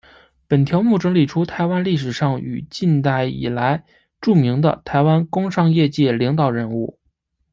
[0.47, 3.83] 本条目整理出台湾历史上与近代以来
[4.19, 6.97] 著名的台湾工商业界领导人物。